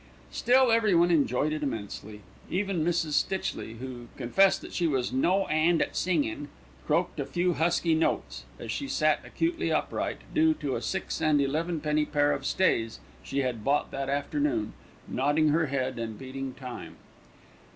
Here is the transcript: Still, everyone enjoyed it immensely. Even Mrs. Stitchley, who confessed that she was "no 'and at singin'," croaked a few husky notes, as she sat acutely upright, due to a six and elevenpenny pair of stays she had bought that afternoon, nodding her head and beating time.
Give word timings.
Still, 0.31 0.71
everyone 0.71 1.11
enjoyed 1.11 1.53
it 1.53 1.61
immensely. 1.61 2.21
Even 2.49 2.83
Mrs. 2.83 3.11
Stitchley, 3.11 3.75
who 3.77 4.07
confessed 4.17 4.61
that 4.61 4.73
she 4.73 4.87
was 4.87 5.13
"no 5.13 5.45
'and 5.45 5.79
at 5.79 5.95
singin'," 5.95 6.47
croaked 6.87 7.19
a 7.19 7.25
few 7.27 7.53
husky 7.53 7.93
notes, 7.93 8.43
as 8.57 8.71
she 8.71 8.87
sat 8.87 9.19
acutely 9.23 9.71
upright, 9.71 10.21
due 10.33 10.55
to 10.55 10.75
a 10.75 10.81
six 10.81 11.21
and 11.21 11.39
elevenpenny 11.39 12.07
pair 12.11 12.31
of 12.31 12.47
stays 12.47 12.99
she 13.21 13.41
had 13.43 13.63
bought 13.63 13.91
that 13.91 14.09
afternoon, 14.09 14.73
nodding 15.07 15.49
her 15.49 15.67
head 15.67 15.99
and 15.99 16.17
beating 16.17 16.55
time. 16.55 16.95